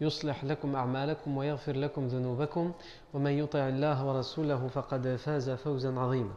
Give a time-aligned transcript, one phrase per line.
[0.00, 2.72] يصلح لكم أعمالكم ويغفر لكم ذنوبكم
[3.14, 6.32] ومن يطع الله ورسوله فقد فاز فوزا عظيما.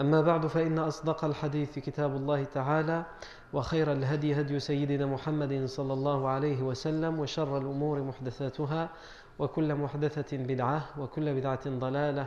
[0.00, 3.04] أما بعد فإن أصدق الحديث كتاب الله تعالى
[3.52, 8.88] وخير الهدي هدي سيدنا محمد صلى الله عليه وسلم وشر الأمور محدثاتها
[9.38, 12.26] وكل محدثة بدعة وكل بدعة ضلالة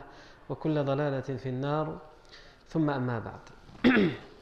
[0.49, 1.97] وكل ضلالة في النار.
[2.69, 3.41] ثم أما بعد.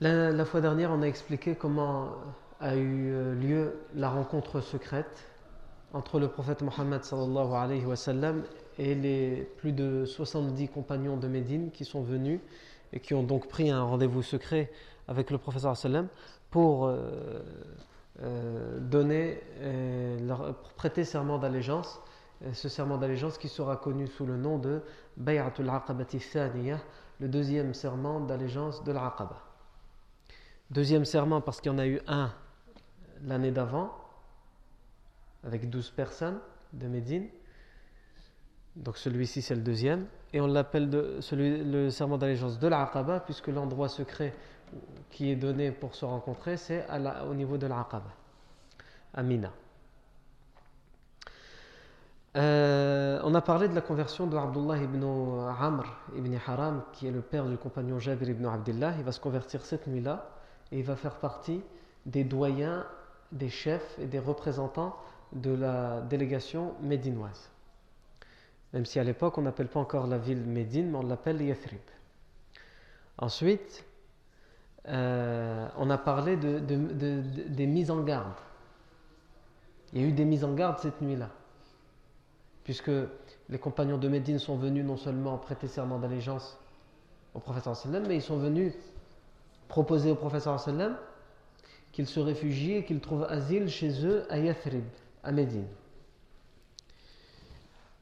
[0.00, 2.12] La, fois dernière, on a expliqué comment
[2.60, 5.26] a eu lieu la rencontre secrète
[5.92, 7.02] entre le prophète Mohammed
[8.78, 12.40] et les plus de 70 compagnons de Médine qui sont venus
[12.92, 14.70] et qui ont donc pris un rendez-vous secret
[15.08, 16.06] avec le prophète sallam
[16.50, 17.42] pour euh,
[18.22, 22.00] euh, donner, euh, leur, prêter serment d'allégeance,
[22.52, 24.80] ce serment d'allégeance qui sera connu sous le nom de
[25.16, 26.78] Bay'atul Aqabati Thaniyah,
[27.18, 29.47] le deuxième serment d'allégeance de l'Aqaba.
[30.70, 32.30] Deuxième serment parce qu'il y en a eu un
[33.24, 33.90] l'année d'avant,
[35.44, 36.38] avec 12 personnes
[36.74, 37.26] de Médine.
[38.76, 40.06] Donc celui-ci c'est le deuxième.
[40.32, 44.34] Et on l'appelle le serment d'allégeance de l'Aqaba, puisque l'endroit secret
[45.10, 46.84] qui est donné pour se rencontrer, c'est
[47.28, 48.12] au niveau de l'Aqaba,
[49.14, 49.50] à Mina.
[52.36, 55.84] Euh, on a parlé de la conversion de Abdullah ibn Amr
[56.14, 58.92] ibn Haram, qui est le père du compagnon Jabir ibn Abdullah.
[58.98, 60.37] Il va se convertir cette nuit-là
[60.72, 61.62] et il va faire partie
[62.06, 62.86] des doyens,
[63.32, 64.96] des chefs et des représentants
[65.32, 67.50] de la délégation médinoise.
[68.72, 71.80] Même si à l'époque on n'appelle pas encore la ville Médine, mais on l'appelle Yathrib.
[73.18, 73.84] Ensuite,
[74.86, 78.32] euh, on a parlé de, de, de, des mises en garde.
[79.92, 81.30] Il y a eu des mises en garde cette nuit-là.
[82.64, 82.90] Puisque
[83.48, 86.58] les compagnons de Médine sont venus non seulement prêter serment d'allégeance
[87.34, 87.66] au prophète
[88.06, 88.74] mais ils sont venus
[89.68, 90.96] proposer au professeur sallam
[91.92, 94.84] qu'il se réfugie et qu'il trouve asile chez eux à Yathrib,
[95.22, 95.66] à Médine.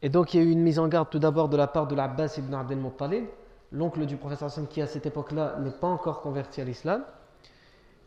[0.02, 1.86] Et donc il y a eu une mise en garde tout d'abord de la part
[1.86, 3.26] de l'Abbas ibn Abdel Muttalib,
[3.72, 7.04] l'oncle du professeur sallam qui à cette époque-là n'est pas encore converti à l'islam,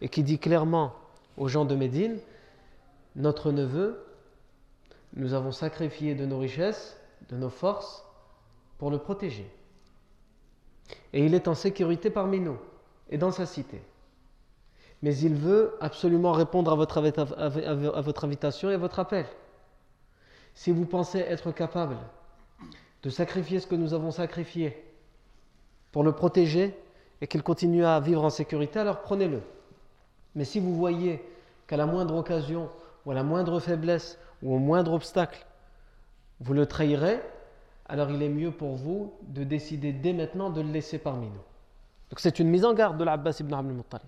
[0.01, 0.93] et qui dit clairement
[1.37, 2.19] aux gens de Médine,
[3.15, 4.05] notre neveu,
[5.13, 6.97] nous avons sacrifié de nos richesses,
[7.29, 8.05] de nos forces,
[8.77, 9.51] pour le protéger.
[11.11, 12.57] Et il est en sécurité parmi nous
[13.09, 13.81] et dans sa cité.
[15.01, 16.97] Mais il veut absolument répondre à votre,
[18.23, 19.25] invitation et à votre appel.
[20.53, 21.97] Si vous pensez être capable
[23.03, 24.83] de sacrifier ce que nous avons sacrifié
[25.91, 26.77] pour le protéger
[27.21, 29.41] et qu'il continue à vivre en sécurité, alors prenez-le.
[30.35, 31.23] Mais si vous voyez
[31.67, 32.69] qu'à la moindre occasion
[33.05, 35.45] ou à la moindre faiblesse ou au moindre obstacle,
[36.41, 37.21] vous le trahirez,
[37.87, 41.41] alors il est mieux pour vous de décider dès maintenant de le laisser parmi nous.
[42.09, 44.07] Donc c'est une mise en garde de l'Abbas ibn Abdul Muttalib.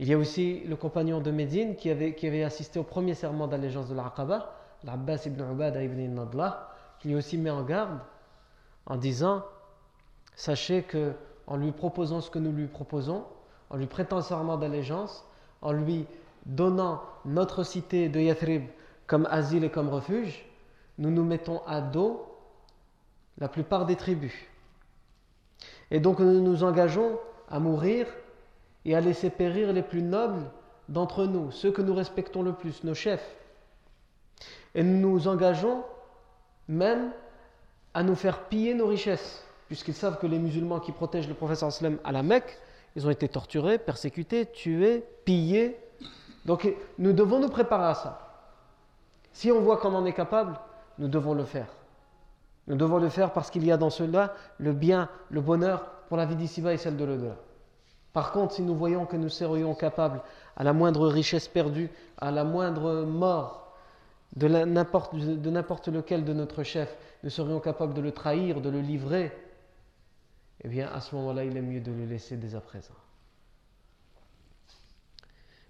[0.00, 3.14] Il y a aussi le compagnon de Médine qui avait, qui avait assisté au premier
[3.14, 4.52] serment d'allégeance de l'Aqaba,
[4.82, 6.68] l'Abbas ibn Ubada ibn Nadla,
[6.98, 8.00] qui lui aussi met en garde
[8.86, 9.44] en disant
[10.34, 11.12] Sachez que
[11.46, 13.24] en lui proposant ce que nous lui proposons,
[13.70, 15.24] en lui prêtant serment d'allégeance,
[15.62, 16.06] en lui
[16.46, 18.64] donnant notre cité de Yathrib
[19.06, 20.44] comme asile et comme refuge,
[20.98, 22.26] nous nous mettons à dos
[23.38, 24.34] la plupart des tribus.
[25.90, 28.06] Et donc nous nous engageons à mourir
[28.84, 30.50] et à laisser périr les plus nobles
[30.88, 33.34] d'entre nous, ceux que nous respectons le plus, nos chefs.
[34.74, 35.82] Et nous nous engageons
[36.68, 37.12] même
[37.94, 41.68] à nous faire piller nos richesses, puisqu'ils savent que les musulmans qui protègent le professeur
[41.68, 42.58] Islam à la Mecque,
[42.96, 45.78] ils ont été torturés, persécutés, tués, pillés.
[46.44, 48.20] Donc nous devons nous préparer à ça.
[49.32, 50.58] Si on voit qu'on en est capable,
[50.98, 51.68] nous devons le faire.
[52.66, 56.16] Nous devons le faire parce qu'il y a dans cela le bien, le bonheur pour
[56.16, 57.36] la vie d'ici-bas et celle de l'au-delà.
[58.12, 60.22] Par contre, si nous voyons que nous serions capables,
[60.56, 63.74] à la moindre richesse perdue, à la moindre mort
[64.36, 69.32] de n'importe lequel de notre chef, nous serions capables de le trahir, de le livrer,
[70.62, 72.94] eh bien à ce moment-là, il est mieux de le laisser dès à présent.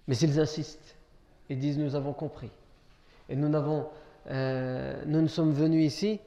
[0.07, 0.95] Mais s'ils insistent
[1.49, 2.51] et disent nous avons compris,
[3.27, 3.87] et nous, n'avons,
[4.27, 6.19] euh, nous ne sommes venus ici,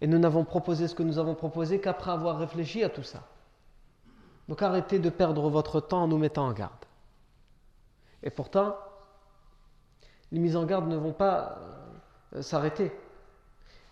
[0.00, 3.22] et nous n'avons proposé ce que nous avons proposé qu'après avoir réfléchi à tout ça.
[4.48, 6.72] Donc arrêtez de perdre votre temps en nous mettant en garde.
[8.22, 8.76] Et pourtant,
[10.32, 11.58] les mises en garde ne vont pas
[12.34, 12.92] euh, s'arrêter.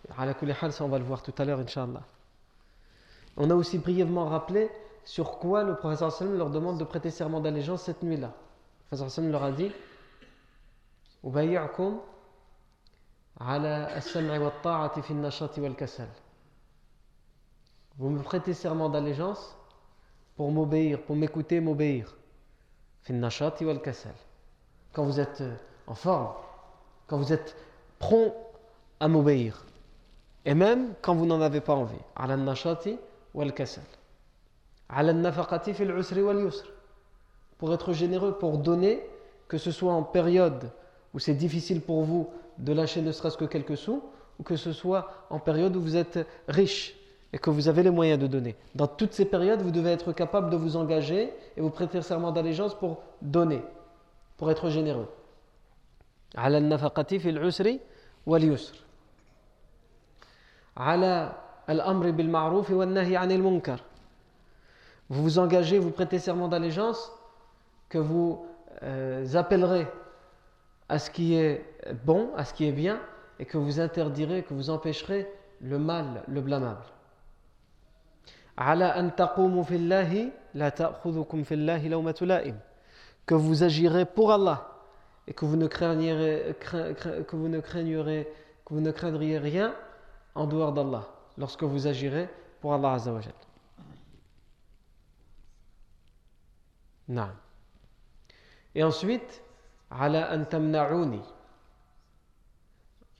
[0.09, 2.03] Ça, on va le voir tout à l'heure, Inch'Allah.
[3.35, 4.69] On a aussi brièvement rappelé
[5.03, 8.27] sur quoi le professeur sallam leur demande de prêter serment d'allégeance cette nuit-là.
[8.27, 9.71] Le professeur sallam leur a dit
[17.97, 19.55] Vous me prêtez serment d'allégeance
[20.35, 22.15] pour m'obéir, pour m'écouter, m'obéir.
[24.93, 25.55] Quand vous êtes euh,
[25.85, 26.33] en forme,
[27.07, 27.55] quand vous êtes
[27.99, 28.33] prompt
[28.99, 29.63] à m'obéir.
[30.45, 31.95] Et même quand vous n'en avez pas envie.
[37.57, 39.07] Pour être généreux, pour donner,
[39.47, 40.71] que ce soit en période
[41.13, 44.03] où c'est difficile pour vous de lâcher ne serait-ce que quelques sous,
[44.39, 46.95] ou que ce soit en période où vous êtes riche
[47.33, 48.55] et que vous avez les moyens de donner.
[48.75, 52.31] Dans toutes ces périodes, vous devez être capable de vous engager et vous prêter serment
[52.31, 53.61] d'allégeance pour donner,
[54.37, 55.07] pour être généreux.
[65.09, 67.11] Vous vous engagez, vous prêtez serment d'allégeance
[67.89, 68.45] que vous
[68.83, 69.87] euh, appellerez
[70.89, 71.65] à ce qui est
[72.05, 72.99] bon, à ce qui est bien,
[73.39, 75.27] et que vous interdirez, que vous empêcherez
[75.61, 76.85] le mal, le blâmable.
[83.25, 84.67] Que vous agirez pour Allah
[85.27, 88.27] et que vous ne craignerez, que vous ne craignerez,
[88.95, 89.75] craindriez rien
[90.33, 91.07] en dehors d'Allah
[91.37, 92.29] lorsque vous agirez
[92.61, 92.97] pour Allah
[98.73, 99.41] Et ensuite,
[99.91, 100.45] ala an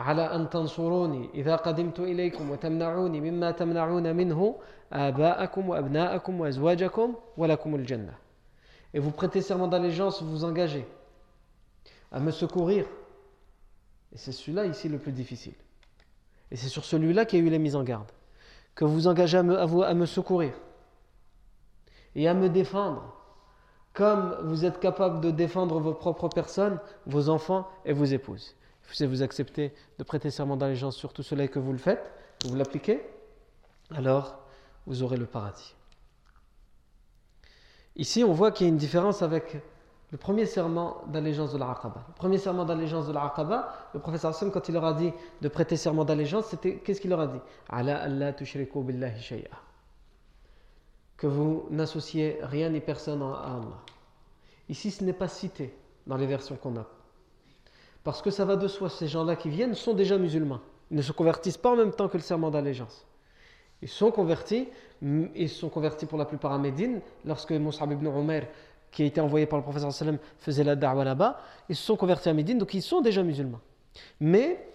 [0.01, 4.55] على أن تنصروني إذا قدمت إليكم وتمنعوني مما تمنعون منه
[4.93, 8.15] آباءكم وأبناءكم وأزواجكم ولكم الجنة
[8.95, 10.87] Et vous prêtez serment d'allégeance, vous vous engagez
[12.11, 12.85] à me secourir.
[14.13, 15.55] Et c'est celui-là ici le plus difficile.
[16.51, 18.13] Et c'est sur celui-là qu'il y a eu les mises en garde.
[18.75, 20.53] Que vous engagez à me, à, à me secourir
[22.15, 23.17] et à me défendre
[23.95, 28.55] comme vous êtes capable de défendre vos propres personnes, vos enfants et vos épouses.
[28.92, 32.12] Si vous acceptez de prêter serment d'allégeance sur tout cela et que vous le faites,
[32.42, 33.02] que vous l'appliquez,
[33.94, 34.40] alors
[34.86, 35.76] vous aurez le paradis.
[37.96, 39.58] Ici, on voit qu'il y a une différence avec
[40.12, 42.06] le premier serment d'allégeance de l'Aqaba.
[42.08, 45.12] Le premier serment d'allégeance de l'Aqaba, le professeur Hassan, quand il leur a dit
[45.42, 47.40] de prêter serment d'allégeance, c'était qu'est-ce qu'il leur a dit?
[51.18, 53.84] Que vous n'associez rien ni personne à Allah.
[54.70, 55.76] Ici, ce n'est pas cité
[56.06, 56.86] dans les versions qu'on a.
[58.08, 60.62] Parce que ça va de soi, ces gens-là qui viennent sont déjà musulmans.
[60.92, 63.06] Ils ne se convertissent pas en même temps que le serment d'allégeance.
[63.82, 64.70] Ils sont convertis,
[65.02, 68.48] ils sont convertis pour la plupart à Médine, lorsque Moussa ibn Omer,
[68.92, 71.98] qui a été envoyé par le professeur sallam, faisait la da'wa là-bas, ils se sont
[71.98, 73.60] convertis à Médine, donc ils sont déjà musulmans.
[74.22, 74.66] Mais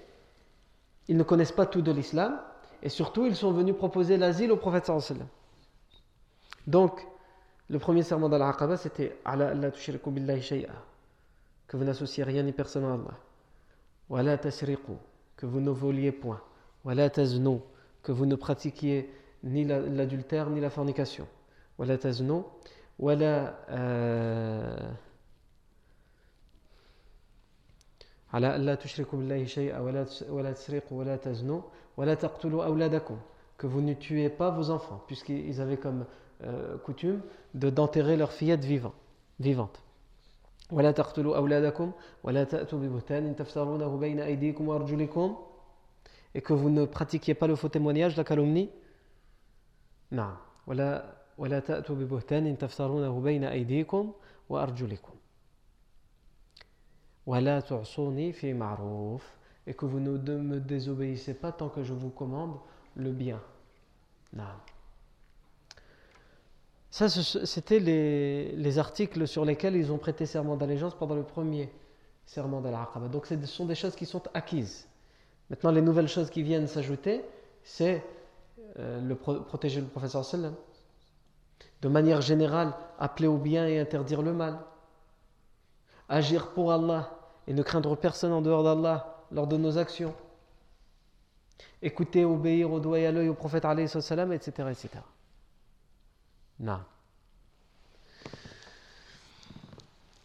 [1.08, 2.38] ils ne connaissent pas tout de l'islam,
[2.82, 5.26] et surtout ils sont venus proposer l'asile au prophète sallam.
[6.66, 7.00] Donc,
[7.70, 9.16] le premier serment d'Al-Aqaba, c'était
[11.71, 14.39] que vous n'associez rien ni personne à Allah.
[15.35, 16.41] que vous ne voliez point.
[16.83, 19.09] que vous ne pratiquiez
[19.43, 21.27] ni l'adultère ni la fornication.
[21.77, 22.43] ولا تزنوا
[22.99, 23.53] ولا
[28.33, 31.61] على ألا تشركوا بالله شيئا ولا ولا تسرقوا ولا تزنوا
[31.97, 33.17] ولا تقتلوا أولادكم
[33.57, 36.05] que vous ne tuez pas vos enfants puisqu'ils avaient comme
[36.43, 37.21] euh, coutume
[37.55, 38.93] de d'enterrer leurs fillettes vivant,
[39.39, 39.80] vivantes.
[40.71, 41.91] ولا تقتلوا أولادكم
[42.23, 45.37] ولا تأتوا ببهتان تفترونه بين أيديكم وأرجلكم
[46.35, 48.69] et que vous ne pratiquiez pas le faux témoignage, la calomnie.
[50.11, 50.37] Non.
[50.67, 54.11] ولا ولا تأتوا ببهتان تفترونه بين أيديكم
[54.49, 55.13] وأرجلكم
[57.25, 59.37] ولا تعصوني في معروف
[59.67, 62.57] et que vous ne me désobéissez pas tant que je vous commande
[62.95, 63.41] le bien.
[64.33, 64.43] Non.
[66.92, 71.72] Ça, c'était les, articles sur lesquels ils ont prêté serment d'allégeance pendant le premier
[72.26, 73.08] serment d'Al-Aqaba.
[73.08, 74.86] Donc, ce sont des choses qui sont acquises.
[75.48, 77.24] Maintenant, les nouvelles choses qui viennent s'ajouter,
[77.62, 78.04] c'est
[78.78, 80.54] euh, le protéger le professeur sallam.
[81.80, 84.58] De manière générale, appeler au bien et interdire le mal.
[86.10, 90.14] Agir pour Allah et ne craindre personne en dehors d'Allah lors de nos actions.
[91.80, 94.68] Écouter, obéir au doigt et à l'œil au prophète, etc.
[94.70, 94.88] etc.
[96.62, 96.78] Non.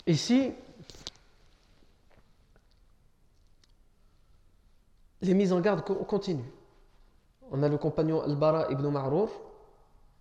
[0.06, 0.54] Ici,
[5.22, 6.46] les mises en garde continuent.
[7.52, 9.30] On a le compagnon Al-Bara ibn Ma'rour.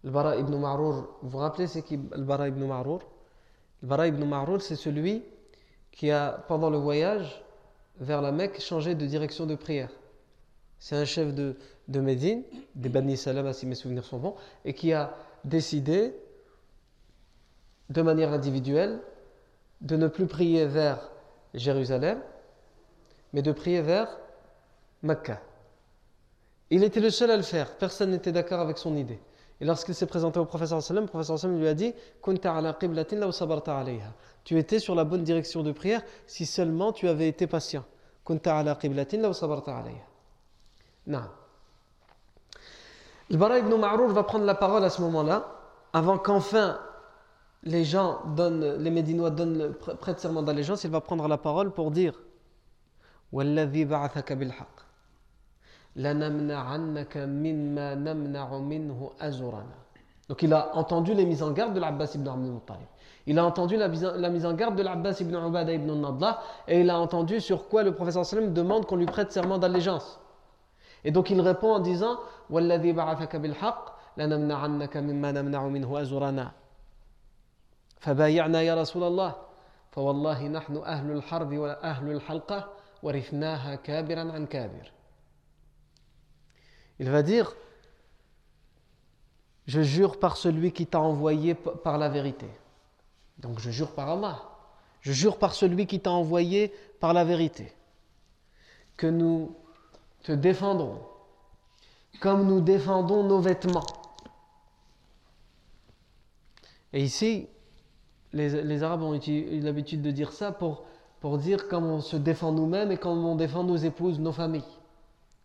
[0.05, 3.03] Al-Bara ibn Ma'rour, vous vous rappelez c'est qui Al-Bara ibn Ma'rour
[3.83, 5.23] Al-Bara ibn Ma'rour, c'est celui
[5.93, 7.45] qui a, pendant le voyage
[8.01, 9.91] vers la Mecque, changé de direction de prière.
[10.79, 11.57] C'est un chef de,
[11.89, 12.43] de Médine,
[12.75, 15.15] des Bani Salama si mes souvenirs sont bons, et qui a
[15.47, 16.15] décidé,
[17.89, 19.01] de manière individuelle,
[19.81, 21.11] de ne plus prier vers
[21.55, 22.21] Jérusalem,
[23.33, 24.19] mais de prier vers
[25.03, 25.41] Mecca.
[26.71, 29.21] Il était le seul à le faire, personne n'était d'accord avec son idée.
[29.61, 31.95] Et lorsqu'il s'est présenté au professeur sallam, le professeur sallam lui a dit
[34.45, 37.85] Tu étais sur la bonne direction de prière si seulement tu avais été patient.
[43.31, 45.47] Al-Bara va prendre la parole à ce moment-là,
[45.93, 46.79] avant qu'enfin
[47.63, 51.73] les gens donnent, les Médinois donnent le, prêtent serment d'allégeance, il va prendre la parole
[51.73, 52.15] pour dire
[60.29, 62.87] donc il a entendu les mises en garde de l'Abbas ibn Abdul Muttalib.
[63.27, 66.91] Il a entendu la, mise en garde de l'Abbas ibn Ubada ibn Nadla et il
[66.91, 70.21] a entendu sur quoi le professeur sallam demande qu'on lui prête serment d'allégeance.
[71.06, 76.52] Et donc il répond en disant وَالَّذِي بَعَثَكَ بِالْحَقِّ لَنَمْنَعَنَّكَ مِمَّا نَمْنَعُ مِنْهُ أَزُرَنَا
[78.02, 79.36] فبايعنا يا رسول الله
[79.92, 84.92] فوالله نحن أهل الحرب وأهل الحلقة ورثناها كابرا عن كابر
[87.00, 87.56] Il va dire
[89.66, 92.48] Je jure par celui qui t'a envoyé par la vérité.
[93.38, 94.42] Donc je jure par Allah.
[95.02, 97.74] Je jure par celui qui t'a envoyé par la vérité.
[98.98, 99.56] Que nous
[100.27, 100.99] te défendrons
[102.21, 103.87] comme nous défendons nos vêtements.
[106.93, 107.47] Et ici,
[108.33, 110.83] les, Arabes ont l'habitude de dire ça pour,
[111.21, 114.65] pour dire comme on se défend nous-mêmes et comme on défend nos épouses, nos familles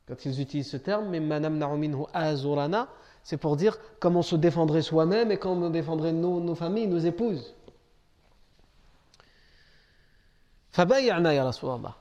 [0.08, 1.22] quand ils utilisent ce terme, mais
[2.14, 2.90] azurana,
[3.24, 6.98] c'est pour dire comment on se défendrait soi-même et comment on défendrait nos, familles, nos
[7.00, 7.54] épouses.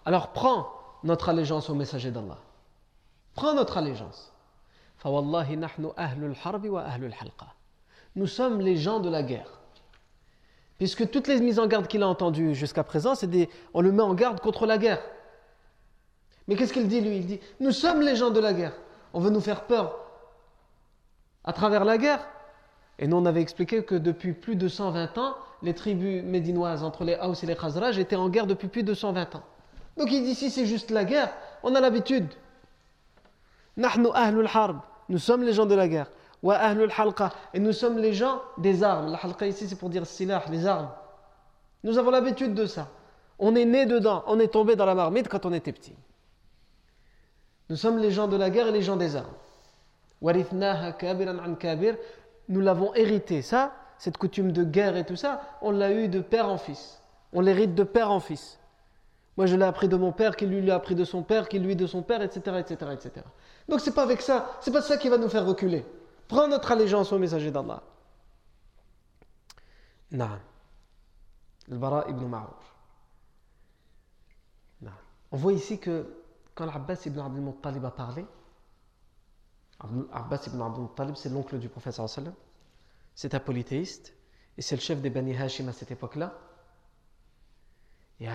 [0.05, 0.73] Alors prends
[1.05, 2.39] notre allégeance au messager d'Allah.
[3.35, 4.33] Prends notre allégeance.
[8.17, 9.61] Nous sommes les gens de la guerre.
[10.79, 13.93] Puisque toutes les mises en garde qu'il a entendues jusqu'à présent, c'est des, on le
[13.93, 15.03] met en garde contre la guerre.
[16.49, 17.19] Mais qu'est-ce qu'il dit lui?
[17.19, 18.73] Il dit Nous sommes les gens de la guerre.
[19.13, 19.99] On veut nous faire peur
[21.45, 22.27] à travers la guerre.
[22.99, 27.05] Et nous, on avait expliqué que depuis plus de 120 ans, les tribus médinoises entre
[27.05, 29.43] les Haus et les Khazraj étaient en guerre depuis plus de 120 ans.
[29.97, 31.33] Donc il dit Si c'est juste la guerre,
[31.63, 32.27] on a l'habitude.
[35.09, 36.11] Nous sommes les gens de la guerre.
[37.53, 39.11] Et nous sommes les gens des armes.
[39.13, 40.91] La halqa ici, c'est pour dire silah, les armes.
[41.83, 42.89] Nous avons l'habitude de ça.
[43.39, 45.95] On est né dedans, on est tombé dans la marmite quand on était petit.
[47.71, 49.33] Nous sommes les gens de la guerre et les gens des armes.
[52.49, 53.43] Nous l'avons hérité.
[53.43, 57.01] Ça, cette coutume de guerre et tout ça, on l'a eu de père en fils.
[57.33, 58.59] On l'hérite de père en fils.
[59.37, 61.59] Moi, je l'ai appris de mon père, qui lui l'a appris de son père, qui
[61.59, 63.27] lui de son père, etc., etc., etc.
[63.69, 65.85] Donc, c'est pas avec ça, c'est pas ça qui va nous faire reculer.
[66.29, 67.83] Prends notre allégeance au messager d'Allah.
[70.11, 70.41] Naam.
[71.71, 72.35] Al-Bara ibn.
[75.33, 76.07] On voit ici que
[76.55, 78.27] quand l'Abbas ibn Abdul Muttalib a parlé,
[80.13, 82.35] Abbas ibn Abdul Muttalib, c'est l'oncle du professeur sallam,
[83.15, 84.15] c'est un polythéiste,
[84.59, 86.35] et c'est le chef des Bani Hashim à cette époque-là.
[88.19, 88.29] Et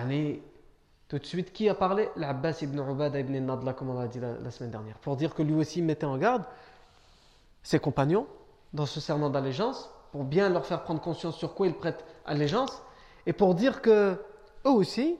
[1.08, 2.08] tout de suite, qui a parlé?
[2.16, 5.42] L'Abbas ibn Ubada ibn Nadla, comme on l'a dit la, semaine dernière, pour dire que
[5.42, 6.44] lui aussi mettait en garde
[7.62, 8.26] ses compagnons
[8.72, 12.82] dans ce serment d'allégeance, pour bien leur faire prendre conscience sur quoi ils prêtent allégeance,
[13.26, 14.20] et pour dire que
[14.64, 15.16] eux aussi,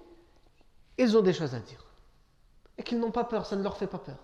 [0.98, 1.86] ils ont des choses à dire
[2.78, 4.16] et qu'ils n'ont pas peur, ça ne leur fait pas peur.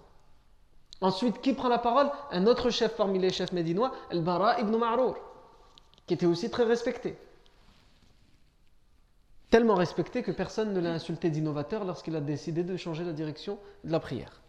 [1.01, 2.11] Ensuite, qui prend la parole?
[2.31, 5.17] Un autre chef parmi les chefs médinois, Al-Bara ibn Ma'rour,
[6.07, 7.19] qui était aussi très respecté.
[9.53, 13.59] Tellement respecté que personne ne l'a insulté d'innovateur lorsqu'il a décidé de changer la direction
[13.85, 14.41] de la prière.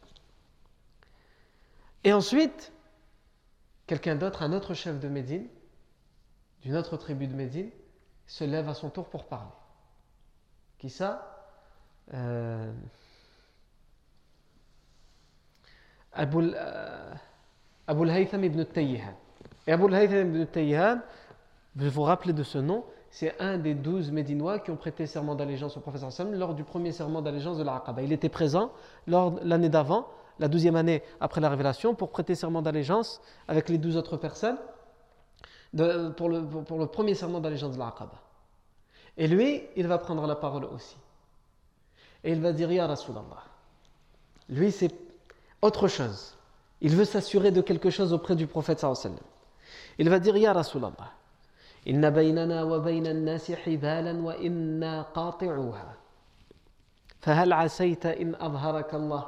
[2.05, 2.72] Et ensuite,
[3.86, 5.45] quelqu'un d'autre, un autre chef de Médine,
[6.62, 7.69] d'une autre tribu de Médine,
[8.27, 9.51] se lève à son tour pour parler.
[10.77, 11.50] Qui ça?
[12.13, 12.72] Euh,
[16.13, 16.53] Abu
[17.88, 19.17] al-Haytham ibn Tayyihan.
[19.67, 21.01] Et Abu al-Haytham ibn Tayyihan,
[21.75, 25.36] vous vous rappelez de ce nom, c'est un des douze Médinois qui ont prêté serment
[25.36, 28.01] d'allégeance au professeur Sam lors du premier serment d'allégeance de l'Aqaba.
[28.01, 28.72] Il était présent
[29.05, 30.08] l'année d'avant,
[30.39, 34.58] la douzième année après la révélation, pour prêter serment d'allégeance avec les douze autres personnes
[36.17, 38.20] pour, le, premier serment d'allégeance de l'Aqaba.
[39.15, 40.98] Et lui, il va prendre la parole aussi.
[42.24, 43.43] Et il va dire Ya Rasulallah.
[44.50, 44.91] Lui, c'est
[45.62, 46.36] autre chose.
[46.82, 48.84] Il veut s'assurer de quelque chose auprès du prophète
[50.00, 51.23] Il va dire Ya Rasulallah.
[51.88, 55.98] إن بيننا وبين الناس حبالا وإنا قاطعوها
[57.20, 59.28] فهل عسيت إن أظهرك الله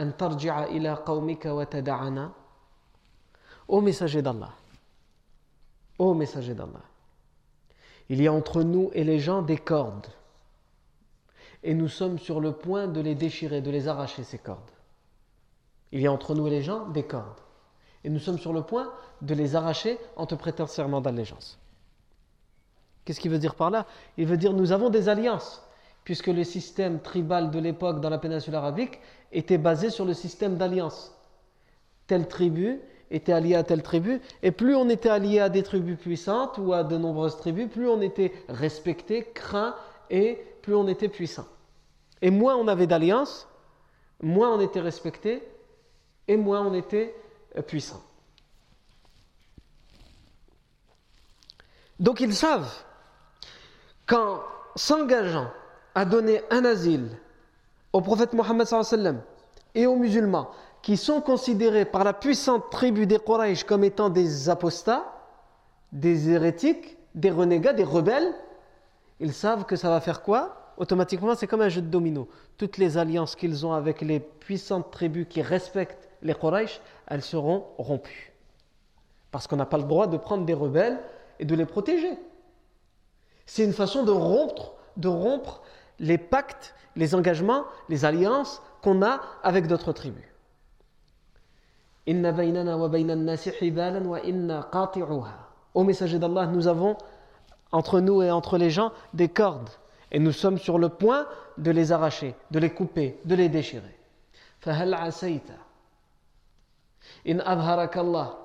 [0.00, 2.32] أن ترجع إلى قومك وتدعنا
[3.68, 4.52] Ô messager d'Allah,
[5.98, 6.84] ô messager d'Allah,
[8.08, 10.06] il y a entre nous et les gens des cordes,
[11.64, 14.70] et nous sommes sur le point de les déchirer, de les arracher ces cordes.
[15.90, 17.40] Il y a entre nous et les gens des cordes
[18.06, 21.58] et nous sommes sur le point de les arracher en te prêtant serment d'allégeance.
[23.04, 23.84] Qu'est-ce qu'il veut dire par là?
[24.16, 25.60] Il veut dire nous avons des alliances,
[26.04, 29.00] puisque le système tribal de l'époque dans la péninsule arabique
[29.32, 31.12] était basé sur le système d'alliance.
[32.06, 35.98] Telle tribu était alliée à telle tribu, et plus on était allié à des tribus
[35.98, 39.74] puissantes ou à de nombreuses tribus, plus on était respecté, craint,
[40.10, 41.46] et plus on était puissant.
[42.22, 43.48] Et moins on avait d'alliance,
[44.22, 45.42] moins on était respecté,
[46.28, 47.12] et moins on était
[47.62, 48.02] puissant.
[51.98, 52.72] Donc ils savent
[54.06, 54.40] qu'en
[54.74, 55.50] s'engageant
[55.94, 57.08] à donner un asile
[57.92, 58.66] au prophète Mohammed
[59.74, 60.50] et aux musulmans
[60.82, 65.04] qui sont considérés par la puissante tribu des Quraysh comme étant des apostats,
[65.92, 68.34] des hérétiques, des renégats, des rebelles,
[69.18, 70.74] ils savent que ça va faire quoi?
[70.76, 72.28] Automatiquement, c'est comme un jeu de domino.
[72.58, 77.64] Toutes les alliances qu'ils ont avec les puissantes tribus qui respectent les Quraysh, elles seront
[77.78, 78.32] rompues.
[79.30, 80.98] Parce qu'on n'a pas le droit de prendre des rebelles
[81.38, 82.18] et de les protéger.
[83.46, 85.62] C'est une façon de rompre, de rompre
[85.98, 90.24] les pactes, les engagements, les alliances qu'on a avec d'autres tribus.
[95.74, 96.96] Au messager d'Allah, nous avons
[97.72, 99.70] entre nous et entre les gens des cordes
[100.12, 101.26] et nous sommes sur le point
[101.58, 103.96] de les arracher, de les couper, de les déchirer.
[107.27, 108.37] إن أظهرك الله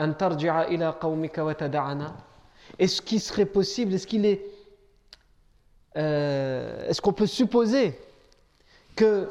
[0.00, 2.16] أن ترجع إلى قومك وتدعنا
[2.78, 4.42] Est-ce qu'il serait possible, est-ce qu'il est,
[5.96, 7.98] euh, est-ce qu'on peut supposer
[8.94, 9.28] que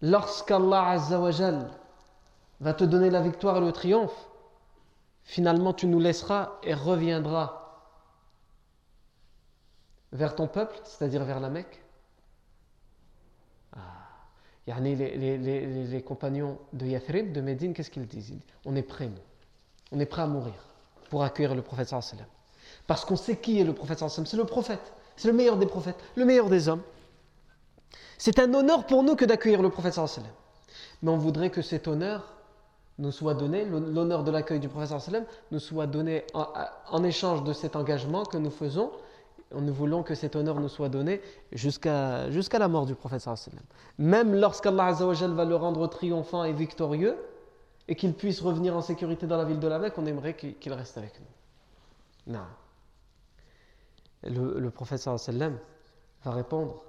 [0.00, 1.68] lorsqu'Allah Azzawajal
[2.60, 4.28] va te donner la victoire et le triomphe,
[5.24, 7.60] finalement tu nous laisseras et reviendras
[10.12, 11.82] vers ton peuple, c'est-à-dire vers la Mecque
[14.67, 18.33] Les, les, compagnons de Yathrib, de Médine, qu'est-ce qu'ils disent?
[18.65, 19.21] On est prêts, nous.
[19.91, 20.55] On est prêts à mourir
[21.09, 22.25] pour accueillir le prophète sallam.
[22.87, 24.25] Parce qu'on sait qui est le prophète sallam.
[24.25, 24.93] C'est le prophète.
[25.15, 26.81] C'est le meilleur des prophètes, le meilleur des hommes.
[28.17, 30.31] C'est un honneur pour nous que d'accueillir le prophète sallam.
[31.03, 32.33] Mais on voudrait que cet honneur
[32.97, 37.53] nous soit donné, l'honneur de l'accueil du prophète sallam, nous soit donné en échange de
[37.53, 38.91] cet engagement que nous faisons
[39.54, 41.20] nous voulons que cet honneur nous soit donné
[41.52, 43.64] jusqu'à jusqu'à la mort du prophète sallam.
[43.98, 47.16] Même lorsqu'Allah va le rendre triomphant et victorieux
[47.88, 50.72] et qu'il puisse revenir en sécurité dans la ville de la Mecque, on aimerait qu'il
[50.72, 52.34] reste avec nous.
[52.34, 52.46] Non.
[54.22, 55.58] Le, le prophète sallam
[56.24, 56.82] va répondre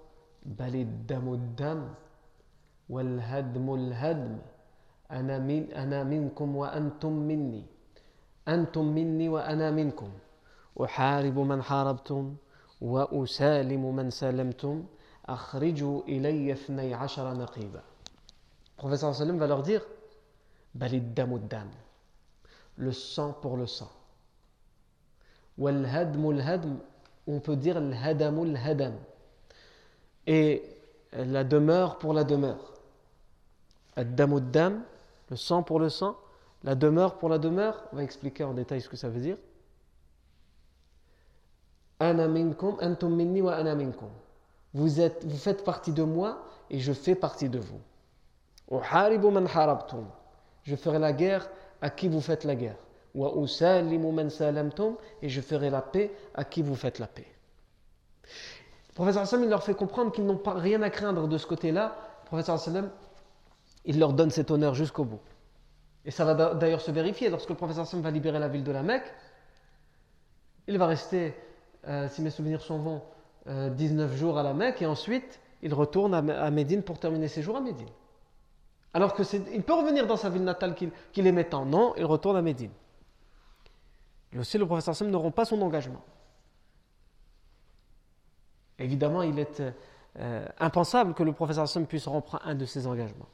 [0.45, 1.95] Balid damuddam
[2.89, 4.37] wal hadmul hadm
[5.09, 7.65] ana minkum wa antum minni
[8.45, 10.09] antum minni wa ana minkum
[10.79, 12.35] أحارب من حاربتم
[12.81, 14.85] وأسالم من سالمتم
[15.25, 17.81] أخرجوا إلي اثني عشر نقيبا
[18.81, 19.85] Professeur sallam va leur dire
[20.73, 21.37] balid dam
[22.77, 23.91] le sang pour le sang
[25.55, 26.79] wal hadmul hadm
[27.27, 28.95] on peut dire le hadamul hadam
[30.25, 30.63] et
[31.13, 32.73] la demeure pour la demeure
[33.95, 34.83] ad dam
[35.29, 36.17] le sang pour le sang
[36.63, 39.37] la demeure pour la demeure on va expliquer en détail ce que ça veut dire
[44.74, 47.80] vous, êtes, vous faites partie de moi et je fais partie de vous.
[50.64, 51.48] Je ferai la guerre
[51.80, 52.76] à qui vous faites la guerre.
[55.22, 57.26] Et je ferai la paix à qui vous faites la paix.
[58.88, 61.46] Le professeur Hassan, il leur fait comprendre qu'ils n'ont pas rien à craindre de ce
[61.46, 61.96] côté-là.
[62.24, 62.90] Le professeur Hassan,
[63.86, 65.20] il leur donne cet honneur jusqu'au bout.
[66.04, 68.72] Et ça va d'ailleurs se vérifier lorsque le professeur Hassan va libérer la ville de
[68.72, 69.10] la Mecque.
[70.66, 71.34] Il va rester
[71.86, 73.02] euh, si mes souvenirs sont bons,
[73.46, 77.42] 19 euh, jours à la Mecque et ensuite il retourne à, Médine pour terminer ses
[77.42, 77.88] jours à Médine.
[78.92, 79.22] Alors que
[79.52, 81.64] il peut revenir dans sa ville natale qu'il aimait tant.
[81.64, 82.70] Non, il retourne à Médine.
[84.32, 86.02] Et aussi, le professeur Sam n'auront pas son engagement.
[88.78, 89.62] Évidemment, il est
[90.18, 93.28] euh, impensable que le professeur Sam puisse rompre un de ses engagements.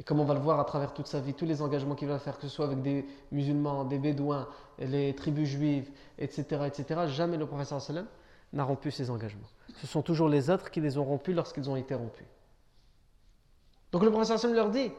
[0.00, 2.08] Et comme on va le voir à travers toute sa vie, tous les engagements qu'il
[2.08, 7.00] va faire, que ce soit avec des musulmans, des bédouins, les tribus juives, etc., etc.,
[7.08, 7.80] jamais le professeur
[8.52, 9.48] n'a rompu ses engagements.
[9.80, 12.26] Ce sont toujours les autres qui les ont rompus lorsqu'ils ont été rompus.
[13.90, 14.92] Donc le professeur leur dit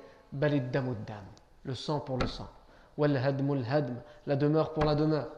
[1.63, 2.49] le sang pour le sang,
[2.97, 5.29] hadm, la demeure pour la demeure.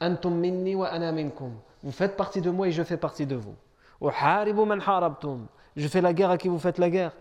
[0.00, 0.90] Minni wa.
[1.82, 3.54] Vous faites partie de moi et je fais partie de vous.
[5.76, 7.12] Je fais la guerre à qui vous faites la guerre.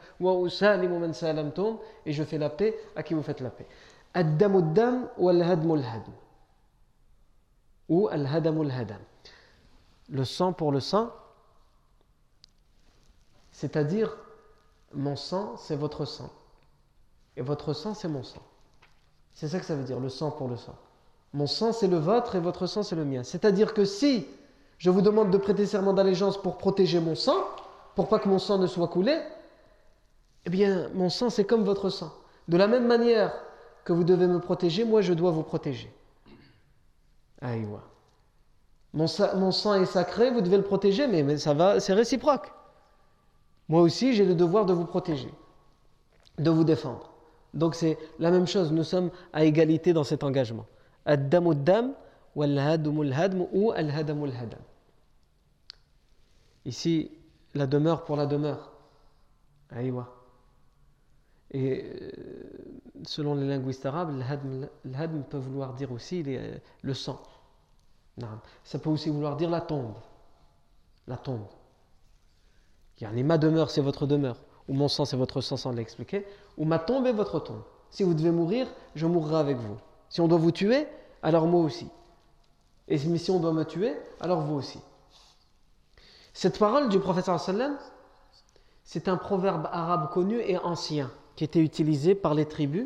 [2.05, 3.67] Et je fais la paix à qui vous faites la paix.
[7.89, 8.09] ou.
[10.09, 11.11] Le sang pour le sang.
[13.51, 14.15] C'est-à-dire,
[14.93, 16.29] mon sang, c'est votre sang.
[17.35, 18.41] Et votre sang, c'est mon sang.
[19.33, 20.75] C'est ça que ça veut dire, le sang pour le sang.
[21.33, 23.23] Mon sang, c'est le vôtre et votre sang, c'est le mien.
[23.23, 24.27] C'est-à-dire que si
[24.77, 27.37] je vous demande de prêter serment d'allégeance pour protéger mon sang,
[27.95, 29.19] pour pas que mon sang ne soit coulé,
[30.45, 32.11] eh bien, mon sang, c'est comme votre sang.
[32.47, 33.33] De la même manière
[33.85, 35.93] que vous devez me protéger, moi, je dois vous protéger.
[37.41, 37.81] Aïwa.
[38.93, 42.51] Mon, mon sang est sacré, vous devez le protéger, mais, ça va, c'est réciproque.
[43.69, 45.33] Moi aussi, j'ai le devoir de vous protéger,
[46.37, 47.11] de vous défendre.
[47.53, 50.65] Donc c'est la même chose, nous sommes à égalité dans cet engagement.
[51.05, 51.93] Ad-damu dam
[52.35, 54.59] ou al-hadamul hadam.
[56.65, 57.11] Ici,
[57.53, 58.71] la demeure pour la demeure.
[59.71, 60.07] Aïwa.
[61.51, 62.11] Et euh,
[63.05, 64.19] selon les linguistes arabes,
[64.85, 66.23] l'hadm peut vouloir dire aussi
[66.81, 67.21] le sang.
[68.63, 69.93] Ça peut aussi vouloir dire la tombe.
[71.07, 71.45] La tombe.
[73.01, 74.37] ma demeure, c'est votre demeure.
[74.67, 76.25] Ou mon sang, c'est votre sang, sans l'expliquer.
[76.57, 77.63] Ou ma tombe est votre tombe.
[77.89, 79.77] Si vous devez mourir, je mourrai avec vous.
[80.09, 80.87] Si on doit vous tuer,
[81.21, 81.87] alors moi aussi.
[82.87, 84.79] Et si on doit me tuer, alors vous aussi.
[86.43, 87.77] Cette parole du prophète sallam,
[88.83, 92.85] c'est un proverbe arabe connu et ancien qui était utilisé par les tribus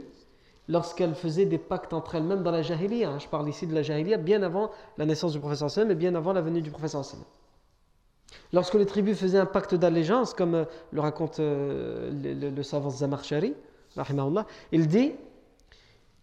[0.68, 3.10] lorsqu'elles faisaient des pactes entre elles-mêmes dans la jahiliya.
[3.10, 3.18] Hein.
[3.18, 6.14] Je parle ici de la jahiliya bien avant la naissance du prophète sallam et bien
[6.14, 7.26] avant la venue du prophète sallam.
[8.54, 13.56] Lorsque les tribus faisaient un pacte d'allégeance, comme euh, le raconte euh, le, savant Zamarshari,
[14.72, 15.14] il dit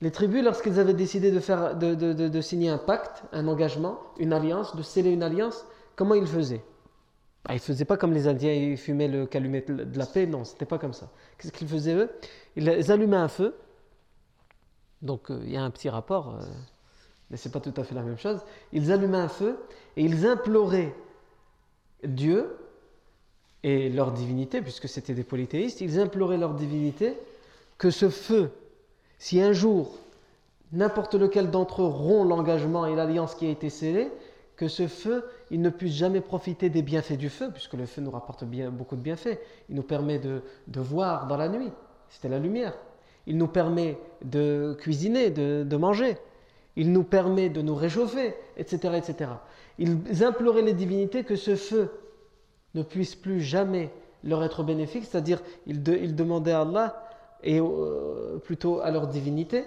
[0.03, 5.11] les tribus, lorsqu'elles avaient décidé de signer un pacte, un engagement, une alliance, de sceller
[5.11, 5.67] une alliance,
[5.97, 6.63] comment ils faisaient?
[7.45, 10.45] Bah, ils faisaient pas comme les Indiens, ils fumaient le calumet de la paix, non,
[10.45, 11.11] c'était pas comme ça.
[11.39, 12.11] Qu'est-ce qu'ils faisaient eux?
[12.57, 13.55] Ils allumaient un feu,
[15.03, 16.45] donc euh, il y a un petit rapport, euh,
[17.31, 18.41] mais c'est pas tout à fait la même chose.
[18.73, 19.59] Ils allumaient un feu
[19.97, 20.95] et ils imploraient
[22.03, 22.57] Dieu
[23.63, 27.15] et leur divinité, puisque c'était des polythéistes, ils imploraient leur divinité
[27.77, 28.51] que ce feu,
[29.19, 29.99] si un jour
[30.73, 34.11] n'importe lequel d'entre eux rompt l'engagement et l'alliance qui a été scellée,
[34.57, 38.01] que ce feu, il ne puisse jamais profiter des bienfaits du feu, puisque le feu
[38.03, 39.39] nous rapporte bien, beaucoup de bienfaits.
[39.69, 40.43] Il nous permet de,
[40.77, 41.73] voir dans la nuit,
[42.09, 42.75] c'était la lumière.
[43.27, 46.17] Il nous permet de cuisiner, de, manger.
[46.77, 49.31] Il nous permet de nous réchauffer, etc., etc.
[49.79, 51.91] Ils imploraient les divinités que ce feu
[52.75, 53.91] ne puisse plus jamais
[54.23, 57.09] leur être bénéfique, c'est-à-dire ils, demandaient à Allah,
[57.43, 59.65] et euh, plutôt à leur divinité,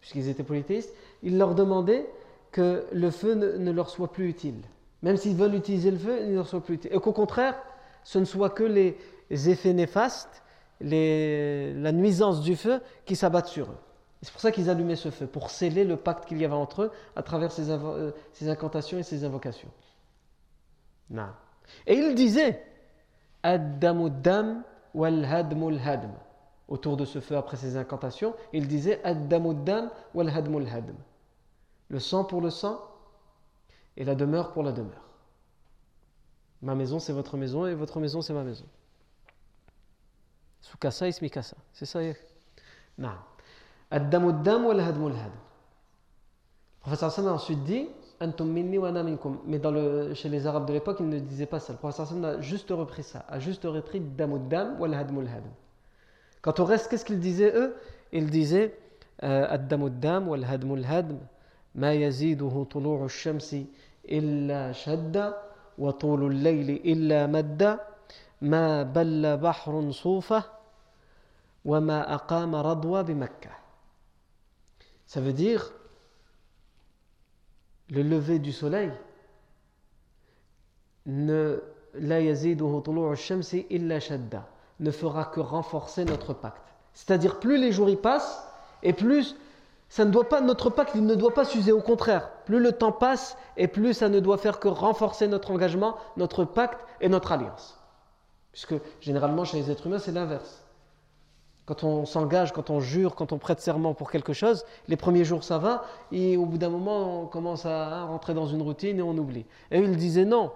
[0.00, 2.06] puisqu'ils étaient polythéistes, ils leur demandaient
[2.52, 4.60] que le feu ne, leur soit plus utile.
[5.02, 6.90] Même s'ils veulent utiliser le feu, il ne leur soit plus utile.
[6.92, 7.56] Et qu'au contraire,
[8.04, 8.96] ce ne soit que les
[9.30, 10.42] effets néfastes,
[10.80, 13.78] la nuisance du feu qui s'abattent sur eux.
[14.22, 16.82] C'est pour ça qu'ils allumaient ce feu, pour sceller le pacte qu'il y avait entre
[16.82, 19.70] eux à travers ces, euh, incantations et ces invocations.
[21.08, 21.28] Non.
[21.86, 22.62] Et il disait
[23.42, 24.62] Ad-damuddam.
[26.68, 30.96] Autour de ce feu, après ces incantations, il disait Ad-damuddam wal-hadmul hadm
[31.90, 32.80] le sang pour le sang
[33.96, 35.10] et la demeure pour la demeure.
[36.62, 38.64] Ma maison, c'est votre maison et votre maison, c'est ma maison.
[40.60, 41.56] Sukasa ismikasa.
[41.72, 42.00] C'est ça.
[42.96, 43.10] Non.
[43.90, 43.98] Le
[46.80, 47.88] professeur Hassan a ensuite dit
[48.20, 48.92] Antum minni wa
[49.46, 51.72] Mais dans le, chez les Arabes de l'époque, il ne disait pas ça.
[51.72, 55.42] Le professeur Hassan a juste repris ça, a juste repris damuddam wal hadmul had.
[56.42, 57.74] Quant au reste, qu'est-ce qu'ils disaient eux?
[58.12, 58.78] Ils disaient
[59.18, 61.18] Ad-damuddam wal hadmul hadm.
[61.75, 63.55] ما يزيده طلوع الشمس
[64.05, 65.33] إلا شد
[65.77, 67.79] وطول الليل إلا مد
[68.41, 70.43] ما بل بحر صوفة
[71.65, 73.49] وما أقام رضوى بمكة
[75.07, 75.71] Ça veut dire
[77.89, 78.91] le lever du soleil
[81.05, 81.61] ne
[81.93, 84.47] la yaziduhu tulu'u shamsi illa shadda
[84.79, 86.73] ne fera que renforcer notre pacte.
[86.93, 88.43] C'est-à-dire plus les jours y passent
[88.83, 89.35] et plus
[89.90, 91.72] ça ne doit pas, notre pacte il ne doit pas s'user.
[91.72, 95.50] Au contraire, plus le temps passe et plus ça ne doit faire que renforcer notre
[95.50, 97.76] engagement, notre pacte et notre alliance.
[98.52, 100.64] Puisque généralement chez les êtres humains c'est l'inverse.
[101.66, 105.24] Quand on s'engage, quand on jure, quand on prête serment pour quelque chose, les premiers
[105.24, 109.00] jours ça va, et au bout d'un moment on commence à rentrer dans une routine
[109.00, 109.44] et on oublie.
[109.72, 110.52] Et il disait non.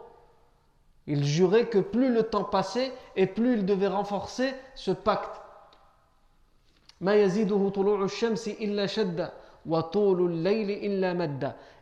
[1.09, 5.44] Il jurait que plus le temps passait et plus il devait renforcer ce pacte.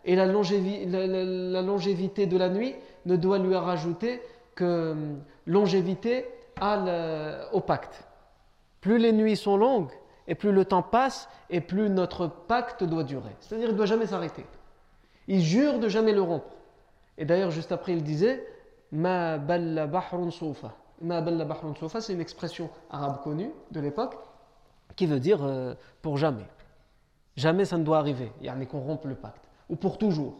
[0.04, 2.74] Et la, longévité de la nuit
[3.06, 4.20] ne doit lui rajouter
[4.54, 6.26] que hum, longévité
[7.52, 8.04] au pacte.
[8.80, 9.90] Plus les nuits sont longues
[10.28, 13.34] et plus le temps passe et plus notre pacte doit durer.
[13.40, 14.44] C'est-à-dire qu'il ne doit jamais s'arrêter.
[15.28, 16.50] Il jure de jamais le rompre.
[17.18, 18.46] Et d'ailleurs, juste après, il disait
[18.92, 20.74] Ma balla bahrun soufa.
[21.00, 21.24] Ma
[21.78, 24.14] soufa, c'est une expression arabe connue de l'époque
[24.96, 26.46] qui veut dire euh, pour jamais.
[27.36, 28.32] Jamais ça ne doit arriver.
[28.40, 29.44] Il y a qu'on rompe le pacte.
[29.68, 30.34] Ou pour toujours.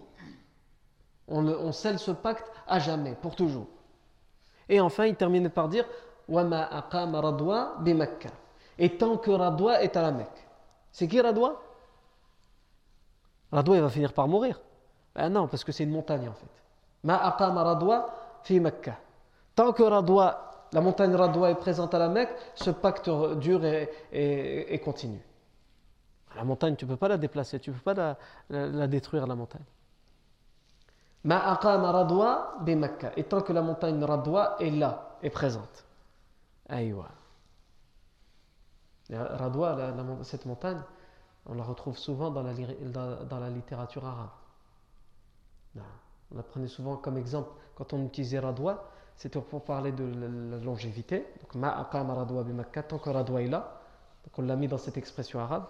[1.28, 3.66] On, scelle ce pacte à jamais, pour toujours.
[4.68, 5.86] Et enfin, il termine par dire
[8.78, 10.48] et tant que Radwa est à la Mecque.
[10.90, 11.60] C'est qui Radwa?
[13.50, 14.60] Radwa, il va finir par mourir.
[15.14, 16.46] Ben non, parce que c'est une montagne en fait.
[17.04, 18.08] Ma Radwa
[18.42, 18.96] fi Mecca.
[19.54, 24.80] Tant que Radwa, la montagne Radwa est présente à la Mecque, ce pacte dure et,
[24.84, 25.20] continue.
[26.34, 28.16] La montagne, tu ne peux pas la déplacer, tu ne peux pas
[28.48, 29.64] la, détruire, la montagne.
[31.24, 33.12] Ma Radwa bi Mecca.
[33.16, 35.84] Et tant que la montagne Radwa est là, est présente.
[36.68, 37.08] Aïwa.
[39.10, 39.76] Radwa,
[40.22, 40.80] cette montagne,
[41.44, 44.30] on la retrouve souvent dans la, dans, la littérature arabe.
[45.76, 48.90] On la prenait souvent comme exemple quand on utilisait Radwa,
[49.22, 51.24] c'était pour parler de la, longévité.
[51.40, 53.80] Donc, bimakka, tant que Radwa est là,
[54.24, 55.64] donc on l'a mis dans cette expression arabe,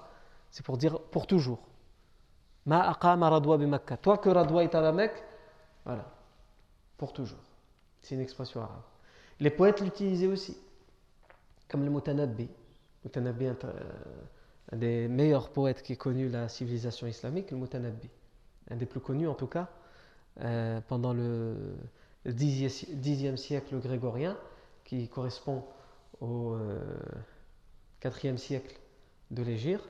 [0.50, 1.60] c'est pour dire pour toujours.
[2.64, 5.22] Ma'aqama Radwa bimakka, toi que Radwa est à la Mecque,
[5.84, 6.06] voilà,
[6.96, 7.40] pour toujours.
[8.00, 8.84] C'est une expression arabe.
[9.38, 10.56] Les poètes l'utilisaient aussi
[11.68, 12.48] comme le Mutanabbi.
[13.04, 13.56] Mutanabbi, un,
[14.72, 18.08] un des meilleurs poètes qui ait connu la civilisation islamique, le Mutanabbi.
[18.70, 19.68] Un des plus connus en tout cas,
[20.40, 21.54] euh, pendant le,
[22.24, 24.36] Xe siècle grégorien,
[24.84, 25.64] qui correspond
[26.20, 26.56] au
[28.04, 28.78] IVe euh, siècle
[29.30, 29.88] de l'Égypte.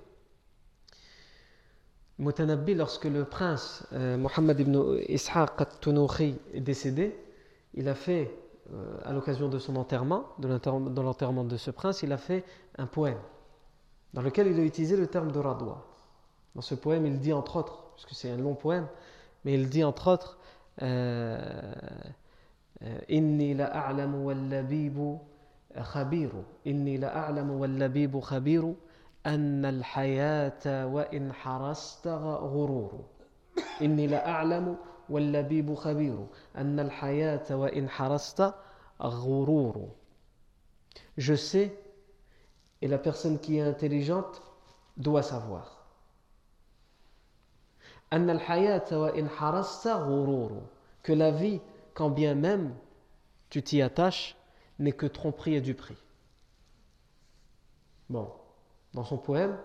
[2.19, 7.19] Mutanabbi, lorsque le prince euh, Mohammed ibn Ishaq al-Tunukhi est décédé,
[7.75, 8.31] il a fait
[8.73, 12.45] euh, à l'occasion de son enterrement, de l'enterrement de ce prince, il a fait
[12.79, 13.19] un poème
[14.15, 15.87] dans lequel il a utilisé le terme de radwa.
[16.55, 18.87] Dans ce poème, il dit entre autres, puisque c'est un long poème,
[19.45, 20.39] mais il dit entre autres
[22.83, 25.19] آه، إني لأعلم واللبيب
[25.81, 26.33] خبير.
[26.67, 28.75] إني لأعلم واللبيب خبير
[29.27, 33.05] أن الحياة وإن حرست غرور.
[33.83, 34.77] إني لأعلم
[35.11, 38.55] واللبيب خبير أن الحياة وإن حرست
[39.03, 39.89] غرور.
[41.19, 41.73] Je sais
[42.81, 44.43] et la personne qui est intelligente
[44.97, 45.79] doit savoir.
[48.13, 50.63] أن الحياة وإن حرست غرور.
[51.03, 51.61] Que la vie
[51.95, 52.75] quand bien même
[53.51, 54.37] tu t'y attaches,
[54.79, 55.97] n'est que tromperie et du prix.
[58.09, 58.31] Bon,
[58.95, 59.57] dans son poème,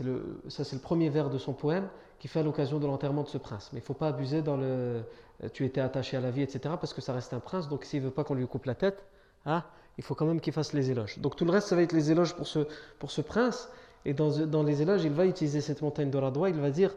[0.00, 3.22] le, ça c'est le premier vers de son poème, qui fait à l'occasion de l'enterrement
[3.22, 3.70] de ce prince.
[3.72, 5.02] Mais il ne faut pas abuser dans le
[5.44, 7.84] euh, tu étais attaché à la vie, etc., parce que ça reste un prince, donc
[7.84, 9.04] s'il ne veut pas qu'on lui coupe la tête,
[9.46, 9.62] hein,
[9.96, 11.18] il faut quand même qu'il fasse les éloges.
[11.18, 12.66] Donc tout le reste, ça va être les éloges pour ce,
[12.98, 13.70] pour ce prince,
[14.04, 16.94] et dans, dans les éloges, il va utiliser cette montagne de Radwa, il va dire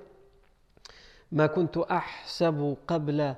[1.31, 3.37] Ma kuntu ahsabu qabla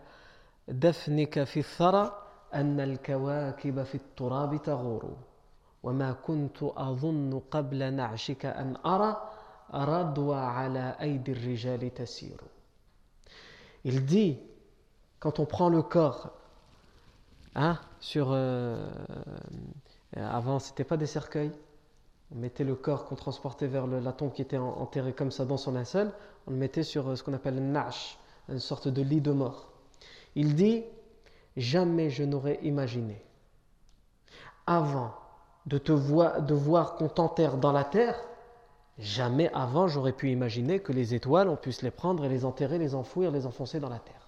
[0.66, 5.16] dafnika fi thara أن الكواكب في التراب تغور
[5.83, 9.16] وما كنت أظن قبل نعشك أن أرى
[13.85, 14.38] il dit,
[15.20, 16.31] quand on prend le corps,
[17.54, 18.88] hein, sur, euh,
[20.16, 21.52] avant c'était pas des cercueils,
[22.35, 25.44] on mettait le corps qu'on transportait vers le, la tombe qui était enterré comme ça
[25.44, 26.12] dans son linceul,
[26.46, 29.33] on le mettait sur euh, ce qu'on appelle un nash, une sorte de lit de
[29.33, 29.70] mort.
[30.36, 30.84] Il dit,
[31.58, 33.24] jamais je n'aurais imaginé,
[34.65, 35.13] avant
[35.65, 38.19] de te voir, de voir qu'on t'enterre dans la terre,
[39.00, 42.78] Jamais avant j'aurais pu imaginer que les étoiles, on puisse les prendre et les enterrer,
[42.78, 44.28] les enfouir, les enfoncer dans la terre.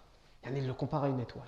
[0.52, 1.48] Il le compare à une étoile.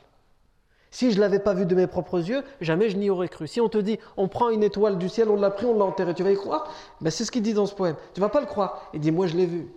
[0.92, 3.48] Si je ne l'avais pas vu de mes propres yeux, jamais je n'y aurais cru.
[3.48, 5.86] Si on te dit, on prend une étoile du ciel, on l'a pris, on l'a
[5.86, 6.72] enterrée, tu vas y croire?
[7.02, 7.96] Ben, C'est ce qu'il dit dans ce poème.
[8.14, 8.90] Tu vas pas le croire.
[8.94, 9.68] Il dit, moi je l'ai vu.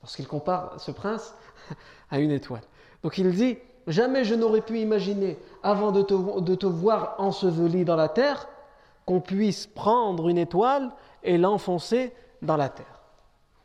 [0.00, 1.34] Parce qu'il compare ce prince
[2.10, 2.62] à une étoile.
[3.02, 7.85] Donc il dit, jamais je n'aurais pu imaginer, avant de te, de te voir enseveli
[7.85, 8.47] dans la terre,
[9.05, 10.91] qu'on puisse prendre une étoile
[11.23, 12.85] et l'enfoncer dans la terre.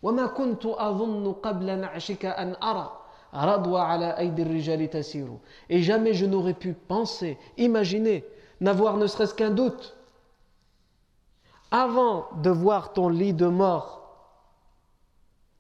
[0.03, 2.91] وما كنت أظن قبل نعشك أن أرى
[3.35, 5.29] رضوى على أيدي الرجال تسير
[5.69, 8.25] Et jamais je n'aurais pu penser, imaginer,
[8.61, 9.97] n'avoir ne serait-ce qu'un doute
[11.71, 14.04] avant de voir ton lit de mort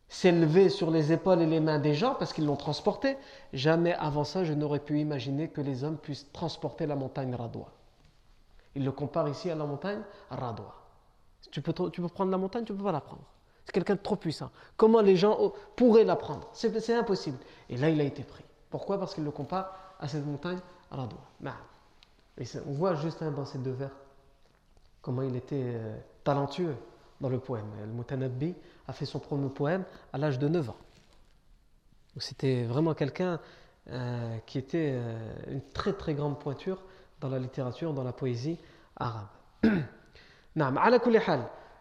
[0.08, 3.18] s'élever sur les épaules et les mains des gens parce qu'ils l'ont transporté,
[3.54, 7.72] jamais avant ça je n'aurais pu imaginer que les hommes puissent transporter la montagne Radwa.
[8.76, 10.76] Il le compare ici à la montagne Radwa.
[11.52, 13.24] Tu peux, tu peux prendre la montagne, tu ne peux pas la prendre.
[13.65, 14.52] C'est quelqu'un de trop puissant.
[14.78, 16.48] Comment les gens pourraient la prendre?
[16.54, 17.38] C'est impossible.
[17.70, 18.44] Et là, il a été pris.
[18.70, 19.00] Pourquoi?
[19.00, 20.60] Parce qu'il le compare à cette montagne
[20.91, 21.18] Radwa.
[22.38, 23.91] Et on voit juste un dans ces deux vers
[25.02, 26.76] comment il était euh, talentueux
[27.21, 27.67] dans le poème.
[27.80, 28.56] Le Mutanabbi
[28.88, 30.78] a fait son premier poème à l'âge de 9 ans.
[32.17, 33.39] C'était vraiment quelqu'un
[33.89, 36.84] euh, qui était euh, une très très grande pointure
[37.19, 38.58] dans la littérature, dans la poésie
[38.95, 39.28] arabe.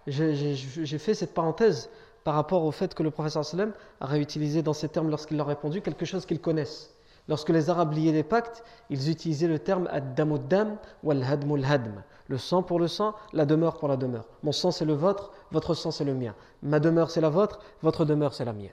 [0.06, 1.88] J'ai fait cette parenthèse
[2.24, 5.46] par rapport au fait que le professeur sallam a réutilisé dans ces termes lorsqu'il leur
[5.46, 6.94] a répondu quelque chose qu'ils connaissent.
[7.28, 12.62] Lorsque les Arabes liaient les pactes, ils utilisaient le terme ad-damuddam ou al-hadm Le sang
[12.62, 14.26] pour le sang, la demeure pour la demeure.
[14.42, 16.34] Mon sang c'est le vôtre, votre sang c'est le mien.
[16.62, 18.72] Ma demeure c'est la vôtre, votre demeure c'est la mienne.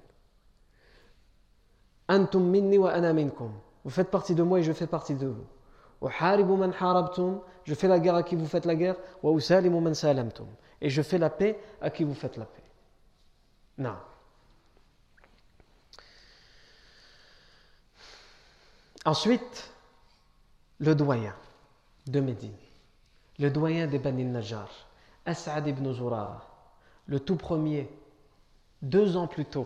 [2.07, 3.51] Antum minni wa ana minkum.
[3.83, 5.45] Vous faites partie de moi et je fais partie de vous.
[7.63, 8.95] Je fais la guerre à qui vous faites la guerre.
[10.81, 12.63] Et je fais la paix à qui vous faites la paix.
[13.77, 13.95] Non.
[19.05, 19.71] Ensuite,
[20.79, 21.35] le doyen
[22.07, 22.55] de Médine,
[23.41, 24.69] le doyen des Bani Najjar,
[25.25, 26.45] As'ad ibn Zurara,
[27.07, 27.89] le tout premier,
[28.83, 29.65] deux ans plus tôt,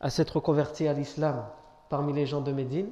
[0.00, 1.46] à s'être converti à l'islam
[1.88, 2.90] parmi les gens de Médine,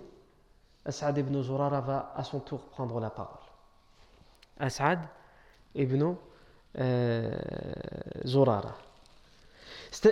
[0.85, 3.43] As'ad ibn Zurara va à son tour prendre la parole.
[4.61, 5.01] As'ad
[5.75, 6.15] ibn
[6.79, 7.33] euh,
[8.25, 8.75] Zurara.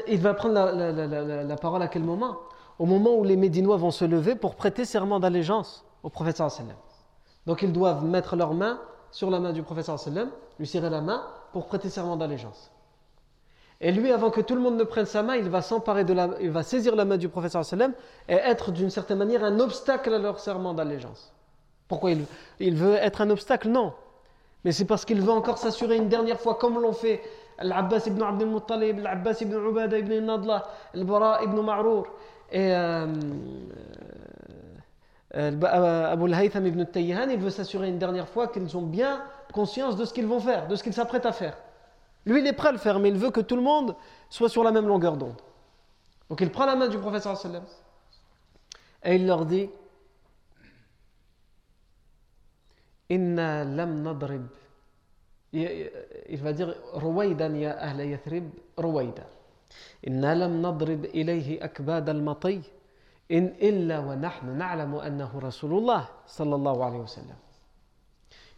[0.09, 2.37] Il va prendre la, parole à quel moment?
[2.81, 6.77] Au moment où les Médinois vont se lever pour prêter serment d'allégeance au sallam.
[7.46, 11.01] Donc ils doivent mettre leurs mains sur la main du professeur sallam, lui serrer la
[11.01, 12.70] main pour prêter serment d'allégeance.
[13.81, 16.12] Et lui, avant que tout le monde ne prenne sa main, il va s'emparer de
[16.12, 17.92] la, il va saisir la main du professeur sallam
[18.29, 21.33] et être d'une certaine manière un obstacle à leur serment d'allégeance.
[21.88, 22.25] Pourquoi il,
[22.59, 23.68] il veut être un obstacle?
[23.68, 23.94] Non.
[24.64, 27.23] Mais c'est parce qu'il veut encore s'assurer une dernière fois, comme l'ont fait
[27.57, 32.07] Al-Abbas ibn Abdel Muttalib, Al-Abbas ibn Ubada ibn Nadla, Al-Bara ibn Ma'rour,
[32.53, 33.07] et euh,
[35.33, 40.05] Abu al-Haytham ibn Tayyihan, il veut s'assurer une dernière fois qu'ils ont bien conscience de
[40.05, 41.57] ce qu'ils vont faire, de ce qu'ils s'apprêtent à faire.
[42.27, 43.95] Lui, il est prêt à le faire, mais il veut que tout le monde
[44.29, 45.40] soit sur la même longueur d'onde.
[46.29, 47.64] Donc il prend la main du professeur sallam
[49.03, 49.69] et il leur dit
[53.09, 54.47] Inna lam nadrib.
[55.53, 58.51] Il va dire Ruwaydan ya ahla Yathrib,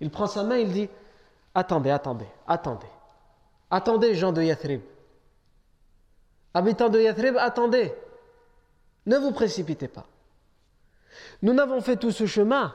[0.01, 0.89] Il prend sa main, il dit
[1.55, 2.87] Attendez, attendez, attendez.
[3.71, 4.81] Attendez, gens de Yathrib.
[6.55, 7.95] Habitants de Yathrib, attendez.
[9.07, 10.07] Ne vous précipitez pas.
[11.43, 12.75] Nous n'avons fait tout ce chemin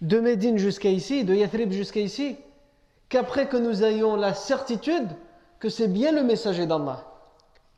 [0.00, 2.36] de Médine jusqu'à ici, de Yathrib jusqu'à ici,
[3.08, 5.08] qu'après que nous ayons la certitude
[5.58, 7.13] que c'est bien le messager d'Allah.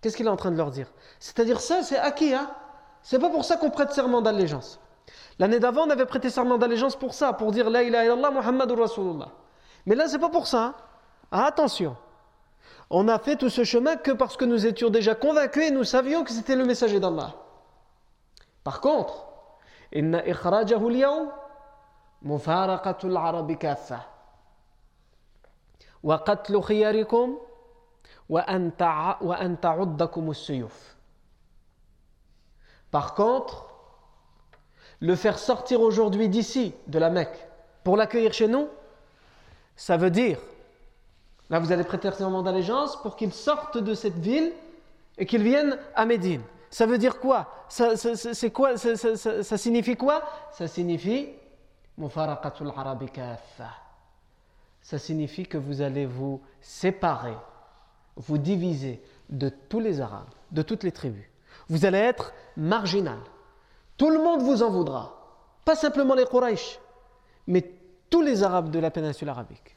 [0.00, 0.92] Qu'est-ce qu'il est en train de leur dire?
[1.18, 2.34] C'est-à-dire ça, c'est acquis.
[2.34, 2.50] Hein?
[3.02, 4.80] C'est pas pour ça qu'on prête serment d'allégeance.
[5.38, 8.78] L'année d'avant, on avait prêté serment d'allégeance pour ça, pour dire La ilaha illallah Muhammadur
[8.78, 9.28] Rasulullah.
[9.86, 10.62] Mais là, c'est pas pour ça.
[10.64, 10.74] Hein.
[11.30, 11.96] Ah, attention.
[12.90, 15.84] On a fait tout ce chemin que parce que nous étions déjà convaincus et nous
[15.84, 17.34] savions que c'était le messager d'Allah.
[18.62, 19.26] Par contre,
[19.92, 20.22] inna
[22.22, 24.00] mufaraqatul arabi kaffa
[26.02, 27.38] wa qatlu khiyarikum
[32.90, 33.66] par contre,
[35.00, 37.46] le faire sortir aujourd'hui d'ici, de la Mecque,
[37.84, 38.68] pour l'accueillir chez nous,
[39.76, 40.38] ça veut dire,
[41.50, 44.52] là vous allez prêter serment d'allégeance pour qu'il sorte de cette ville
[45.18, 46.42] et qu'il vienne à Médine.
[46.70, 47.52] Ça veut dire quoi?
[47.68, 47.94] Ça,
[48.52, 48.76] quoi?
[48.76, 50.22] Ça, signifie quoi?
[50.52, 51.34] Ça signifie
[54.82, 57.36] ça signifie que vous allez vous séparer
[58.16, 61.26] vous divisez de tous les Arabes, de toutes les tribus.
[61.68, 63.18] Vous allez être marginal.
[63.96, 65.14] Tout le monde vous en voudra.
[65.64, 66.78] Pas simplement les Quraysh,
[67.46, 67.72] mais
[68.10, 69.76] tous les Arabes de la péninsule arabique.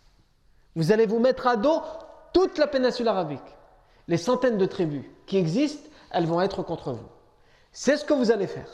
[0.75, 1.81] Vous allez vous mettre à dos
[2.33, 3.39] toute la péninsule arabique.
[4.07, 7.07] Les centaines de tribus qui existent, elles vont être contre vous.
[7.71, 8.69] C'est ce que vous allez faire.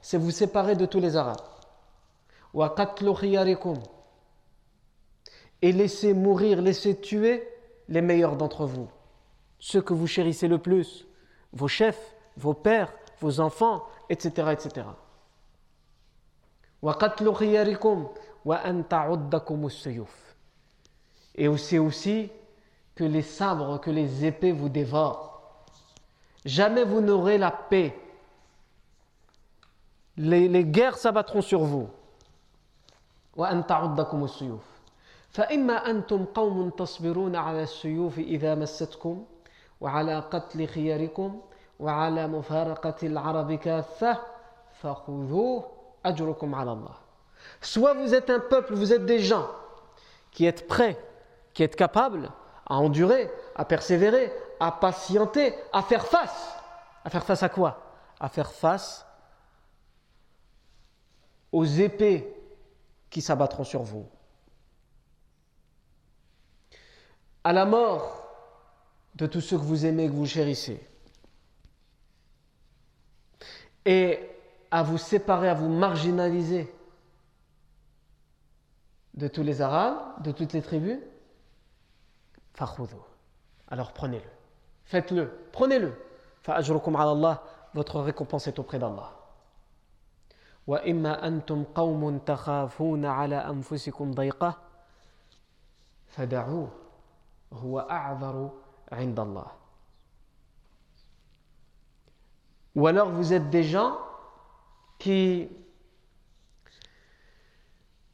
[0.00, 1.40] C'est vous séparer de tous les Arabes
[5.64, 7.48] et laissez mourir, laissez tuer
[7.88, 8.86] les meilleurs d'entre vous,
[9.58, 11.06] ceux que vous chérissez le plus,
[11.54, 14.48] vos chefs, vos pères, vos enfants, etc.
[14.52, 14.86] etc.
[21.34, 22.30] Et aussi aussi
[22.94, 25.64] que les sabres, que les épées vous dévorent.
[26.44, 27.98] Jamais vous n'aurez la paix.
[30.18, 31.88] Les, les guerres s'abattront sur vous.
[35.33, 39.25] فإما أنتم قوم تصبرون على السيوف إذا مستكم
[39.81, 41.41] وعلى قتل خياركم
[41.79, 44.17] وعلى مفارقة العرب كافة
[44.81, 45.71] فخذوه
[46.05, 46.95] أجركم على الله
[47.61, 49.47] Soit vous êtes un peuple, vous êtes des gens
[50.31, 50.97] qui êtes prêts,
[51.53, 52.31] qui êtes capables
[52.65, 56.53] à endurer, à persévérer, à patienter, à faire face.
[57.03, 57.81] À faire face à quoi
[58.19, 59.05] À faire face
[61.51, 62.35] aux épées
[63.09, 64.05] qui s'abattront sur vous.
[67.43, 68.23] À la mort
[69.15, 70.85] de tous ceux que vous aimez, que vous chérissez.
[73.85, 74.19] Et
[74.71, 76.71] à vous séparer, à vous marginaliser
[79.15, 80.99] de tous les Arabes, de toutes les tribus,
[83.69, 84.29] alors prenez-le.
[84.85, 85.31] Faites-le.
[85.51, 85.93] Prenez-le.
[86.43, 87.37] فأجركم على الله
[87.75, 89.11] votre récompense est auprès d'Allah.
[90.67, 94.57] وإما أنتم قوم تخافون على أنفسكم ضيقة
[96.07, 96.69] فدعوه
[97.53, 98.49] هو أعذر
[98.91, 99.47] عند الله.
[102.75, 103.97] Ou alors vous êtes des gens
[104.99, 105.49] qui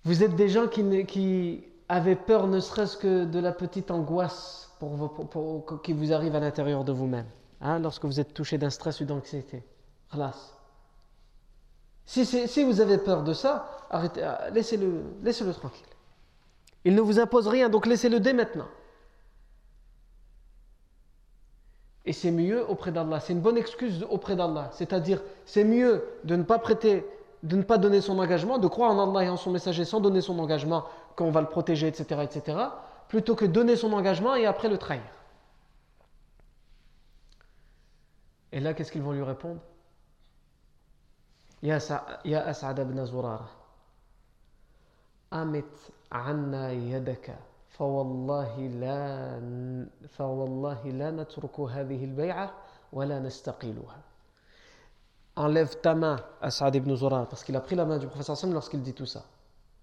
[0.05, 4.71] vous êtes des gens qui, qui avaient peur ne serait-ce que de la petite angoisse
[4.79, 7.27] pour, qui vous arrive à l'intérieur de vous-même,
[7.61, 9.63] hein, lorsque vous êtes touché d'un stress ou d'anxiété.
[12.05, 15.85] Si, si, vous avez peur de ça, arrêtez, euh, laissez-le laissez -le tranquille.
[16.83, 18.67] Il ne vous impose rien, donc laissez-le dès maintenant.
[22.06, 23.20] Et c'est mieux auprès d'Allah.
[23.20, 24.70] C'est une bonne excuse auprès d'Allah.
[24.72, 27.06] C'est-à-dire, c'est mieux de ne pas prêter,
[27.42, 30.00] de ne pas donner son engagement, de croire en Allah et en son messager sans
[30.00, 30.84] donner son engagement
[31.16, 32.58] qu'on va le protéger, etc., etc.,
[33.08, 35.02] plutôt que donner son engagement et après le trahir.
[38.52, 39.60] Et là, qu'est-ce qu'ils vont lui répondre?
[41.62, 43.48] Ya As'ad ibn Zurara,
[45.30, 45.64] Amit
[46.10, 47.34] anna yadaka,
[47.79, 48.99] فوالله لا
[50.17, 52.53] فوالله لا نترك هذه البيعة
[52.93, 53.99] ولا نستقيلها.
[55.37, 58.37] Enlève ta main à Saad ibn Zurara parce qu'il a pris la main du professeur
[58.37, 59.25] Sam lorsqu'il dit tout ça.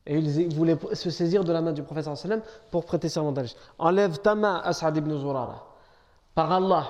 [0.07, 2.41] Et il voulait se saisir de la main du prophète sallam
[2.71, 3.59] pour prêter serment d'allégeance.
[3.79, 5.67] Enlève ta main, As'ad ibn Zurara.
[6.35, 6.89] Par Allah,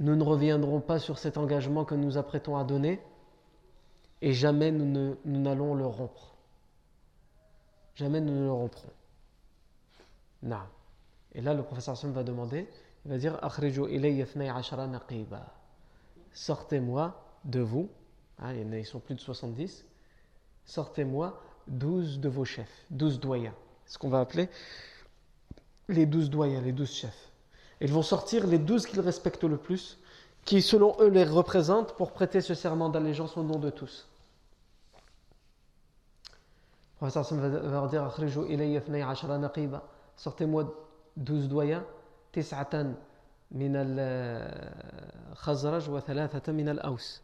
[0.00, 3.00] nous ne reviendrons pas sur cet engagement que nous apprêtons à donner
[4.22, 6.34] et jamais nous n'allons le rompre.
[7.94, 8.90] Jamais nous ne le romprons.
[10.43, 10.61] non.
[11.33, 12.67] Et là, le professeur sallam va demander,
[13.05, 13.39] il va dire
[16.31, 17.89] Sortez-moi de vous,
[18.39, 19.85] hein, ils sont plus de 70,
[20.65, 23.53] sortez-moi douze de vos chefs, douze doyens,
[23.85, 24.49] ce qu'on va appeler
[25.89, 27.31] les douze doyens, les douze chefs.
[27.81, 29.97] Ils vont sortir les douze qu'ils respectent le plus,
[30.45, 34.07] qui selon eux les représentent pour prêter ce serment d'allégeance au nom de tous.
[37.01, 38.03] Le professeur va leur dire
[40.19, 40.65] sortez-moi
[41.15, 41.85] douze doyens,
[42.31, 42.93] tis'atan
[46.67, 47.21] al-aws.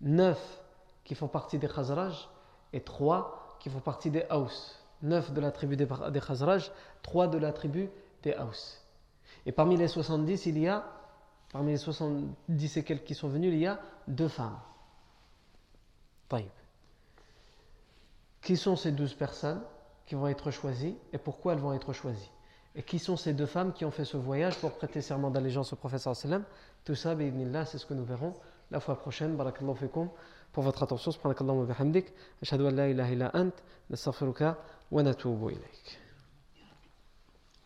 [0.00, 0.62] Neuf
[1.04, 2.28] qui font partie des khazraj
[2.72, 4.76] et trois qui font partie des Haus.
[5.02, 6.70] Neuf de la tribu des, Khazraj,
[7.02, 7.90] trois de la tribu
[8.22, 8.84] des Haus.
[9.46, 10.84] Et parmi les 70, il y a,
[11.52, 14.58] parmi les 70 et quelques qui sont venus, il y a deux femmes.
[18.42, 19.62] Qui sont ces douze personnes?
[20.08, 22.30] Qui vont être choisies et pourquoi elles vont être choisies
[22.74, 25.74] Et qui sont ces deux femmes qui ont fait ce voyage pour prêter serment d'allégeance
[25.74, 26.44] au professeur sallam?
[26.84, 27.14] Tout ça,
[27.66, 28.32] c'est ce que nous verrons
[28.70, 29.36] la fois prochaine.
[29.36, 30.08] Barakallahu fikum.
[30.52, 31.10] pour votre attention.
[31.10, 32.06] Subhanakallahu wa bihamdik.
[32.42, 33.52] Ashhadu an la ilaha illa ant.
[33.90, 34.56] Nastaghfiruka
[34.90, 36.07] wa natubu ilayk.